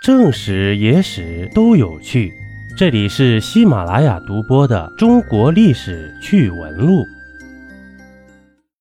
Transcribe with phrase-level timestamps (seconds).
[0.00, 2.32] 正史、野史都有趣。
[2.76, 7.00] 这里是喜马拉雅独播的《中国历史趣闻录》。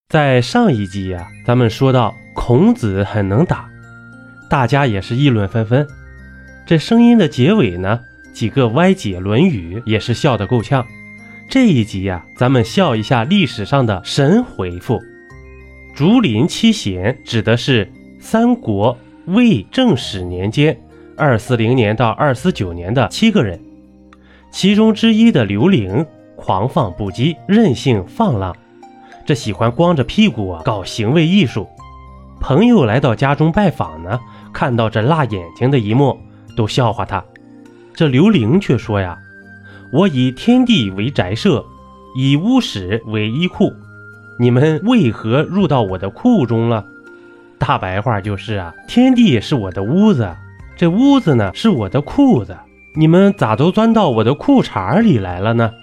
[0.10, 3.68] 在上一集呀，咱们说到孔子很能打，
[4.48, 5.88] 大家也是议论纷纷。
[6.68, 8.00] 这声音的结尾呢，
[8.32, 10.86] 几个歪解《论语》也是笑得够呛。
[11.50, 15.02] 这一集呀，咱们笑一下历史上的神回复。
[15.96, 18.96] 竹林七贤指的是三国
[19.26, 20.80] 魏正始年间。
[21.18, 23.60] 二四零年到二四九年的七个人，
[24.52, 28.56] 其中之一的刘伶狂放不羁、任性放浪，
[29.26, 31.68] 这喜欢光着屁股啊搞行为艺术。
[32.40, 34.20] 朋友来到家中拜访呢，
[34.54, 36.16] 看到这辣眼睛的一幕，
[36.56, 37.24] 都笑话他。
[37.96, 39.18] 这刘伶却说呀
[39.92, 41.66] ：“我以天地为宅舍，
[42.16, 43.74] 以屋室为衣库，
[44.40, 46.86] 你们为何入到我的库中了？”
[47.58, 50.30] 大白话就是啊，天地是我的屋子。
[50.78, 52.56] 这屋子呢是我的裤子，
[52.94, 55.74] 你们咋都钻到我的裤衩里来了呢？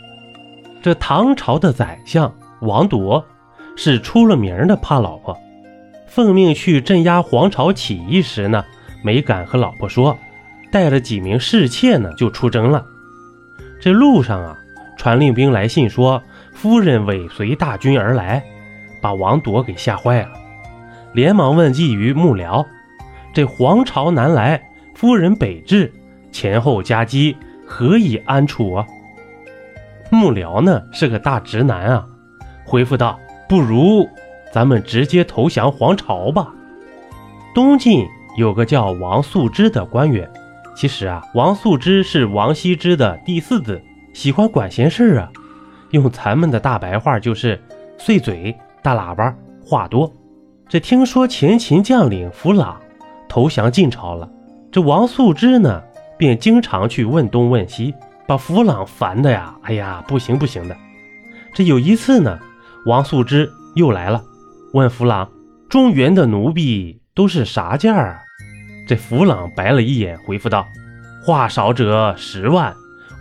[0.81, 3.25] 这唐朝的宰相王铎
[3.75, 5.37] 是出了名的怕老婆，
[6.07, 8.65] 奉命去镇压黄巢起义时呢，
[9.03, 10.17] 没敢和老婆说，
[10.71, 12.87] 带了几名侍妾呢就出征了。
[13.81, 14.57] 这路上啊，
[14.97, 16.23] 传令兵来信说
[16.53, 18.45] 夫人尾随大军而来，
[19.03, 20.29] 把王铎给吓坏了，
[21.15, 22.65] 连忙问计于幕僚
[23.35, 24.63] ：“这黄巢南来。”
[24.95, 25.93] 夫人北至，
[26.31, 28.87] 前后夹击，何以安处啊？
[30.11, 32.07] 幕僚呢是个大直男啊，
[32.65, 34.09] 回复道：“不如
[34.53, 36.55] 咱们直接投降黄巢吧。”
[37.55, 38.07] 东晋
[38.37, 40.31] 有个叫王素之的官员，
[40.77, 45.31] 其实啊，王素之是王羲之的第四子，喜欢管闲事啊，
[45.91, 47.61] 用咱们的大白话就是
[47.99, 49.35] 碎嘴、大喇叭、
[49.65, 50.13] 话多。
[50.69, 52.81] 这听说前秦将领弗朗
[53.29, 54.29] 投降晋朝了。
[54.75, 55.81] 这王素之呢，
[56.19, 57.95] 便经常去问东问西，
[58.27, 60.77] 把弗朗烦的呀，哎呀，不行不行的。
[61.53, 62.41] 这有一次呢，
[62.85, 64.21] 王素之又来了，
[64.73, 65.31] 问弗朗
[65.71, 68.21] ：“中原的奴婢都是啥价儿？”
[68.89, 70.67] 这弗朗白了一眼，回复道
[71.25, 72.75] ：“话少者十万，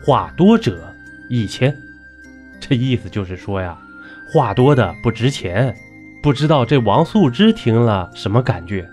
[0.03, 0.91] 话多者
[1.29, 1.72] 一千。”
[2.59, 3.78] 这意思就是说呀，
[4.33, 5.72] 话多的不值钱。
[6.23, 8.89] 不知道这王素之听了什么感觉？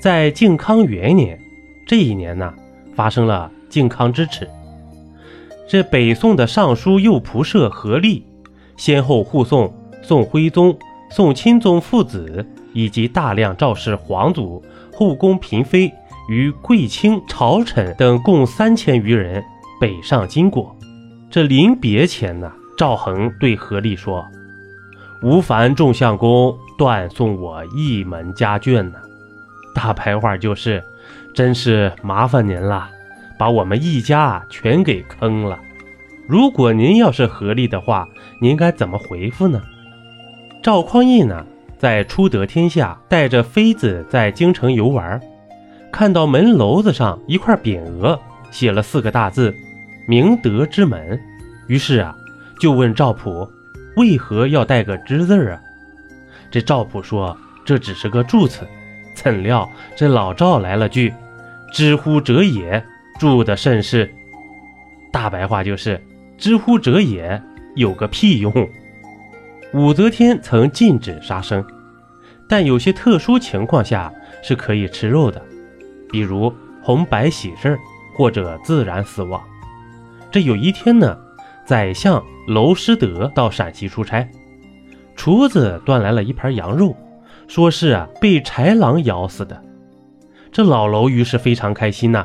[0.00, 1.38] 在靖康元年。
[1.86, 2.52] 这一年呢，
[2.96, 4.48] 发生了靖康之耻。
[5.68, 8.26] 这北宋的尚书右仆射何立，
[8.76, 10.76] 先后护送宋徽宗、
[11.10, 14.60] 宋钦宗父子以及大量赵氏皇族、
[14.92, 15.92] 后宫嫔妃
[16.28, 19.42] 与贵卿朝臣等共三千余人
[19.80, 20.76] 北上经过。
[21.30, 24.24] 这临别前呢，赵恒对何立说
[25.22, 28.98] ：“吴凡众相公断送我一门家眷呢。”
[29.72, 30.82] 大白话就是。
[31.36, 32.88] 真是麻烦您了，
[33.38, 35.60] 把我们一家全给坑了。
[36.26, 38.08] 如果您要是合力的话，
[38.40, 39.60] 您该怎么回复呢？
[40.62, 41.44] 赵匡胤呢，
[41.76, 45.20] 在初得天下，带着妃子在京城游玩，
[45.92, 48.18] 看到门楼子上一块匾额，
[48.50, 49.54] 写了四个大字
[50.08, 51.20] “明德之门”，
[51.68, 52.16] 于是啊，
[52.58, 53.46] 就问赵普
[53.98, 55.60] 为何要带个之字啊？
[56.50, 58.66] 这赵普说这只是个助词，
[59.14, 61.12] 怎料这老赵来了句。
[61.72, 62.84] 知乎者也，
[63.18, 64.12] 住的甚是。
[65.12, 66.02] 大白话就是
[66.36, 67.40] 知乎者也，
[67.74, 68.52] 有个屁用。
[69.74, 71.64] 武则天曾禁止杀生，
[72.48, 74.12] 但有些特殊情况下
[74.42, 75.42] 是可以吃肉的，
[76.10, 77.78] 比如红白喜事
[78.16, 79.42] 或者自然死亡。
[80.30, 81.18] 这有一天呢，
[81.64, 84.26] 宰相娄师德到陕西出差，
[85.14, 86.96] 厨子端来了一盘羊肉，
[87.48, 89.62] 说是啊被豺狼咬死的。
[90.56, 92.24] 这老楼于是非常开心呐，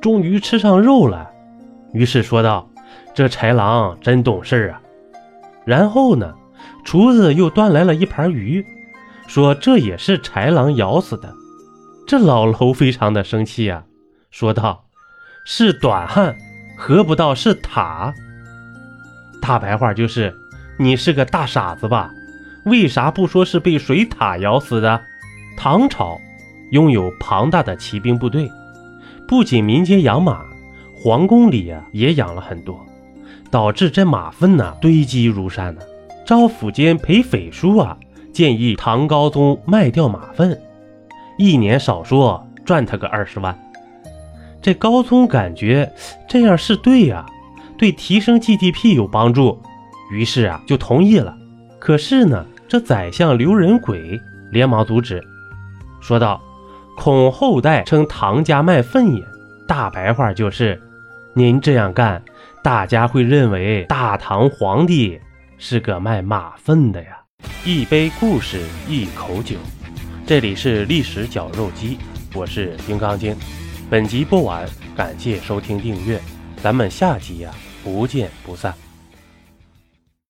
[0.00, 1.28] 终于吃上肉了，
[1.92, 2.70] 于是说道
[3.12, 4.80] ：“这豺狼真懂事啊。”
[5.66, 6.32] 然后呢，
[6.84, 8.64] 厨子又端来了一盘鱼，
[9.26, 11.34] 说这也是豺狼咬死的。
[12.06, 13.82] 这老楼非常的生气啊，
[14.30, 14.84] 说道
[15.44, 16.36] ：“是短汉，
[16.78, 18.14] 何不到是塔？”
[19.42, 20.32] 大白话就是
[20.78, 22.12] 你是个大傻子吧？
[22.64, 25.00] 为啥不说是被水獭咬死的？
[25.56, 26.20] 唐朝。
[26.72, 28.50] 拥有庞大的骑兵部队，
[29.28, 30.42] 不仅民间养马，
[30.94, 32.80] 皇宫里啊也养了很多，
[33.50, 35.82] 导致这马粪呢堆积如山呢。
[36.24, 37.96] 招抚监裴斐书啊
[38.32, 40.58] 建议唐高宗卖掉马粪，
[41.36, 43.56] 一年少说赚他个二十万。
[44.62, 45.92] 这高宗感觉
[46.26, 47.26] 这样是对呀，
[47.76, 49.60] 对提升 GDP 有帮助，
[50.10, 51.36] 于是啊就同意了。
[51.78, 54.18] 可是呢，这宰相刘仁轨
[54.50, 55.22] 连忙阻止，
[56.00, 56.40] 说道。
[56.96, 59.22] 恐后代称唐家卖粪也。
[59.66, 60.80] 大白话就是：
[61.34, 62.22] 您这样干，
[62.62, 65.18] 大家会认为大唐皇帝
[65.56, 67.18] 是个卖马粪的呀。
[67.64, 69.56] 一杯故事，一口酒，
[70.26, 71.98] 这里是历史绞肉机，
[72.34, 73.34] 我是金刚经。
[73.88, 76.20] 本集播完，感谢收听订阅，
[76.62, 77.50] 咱们下集呀，
[77.82, 78.91] 不见不散。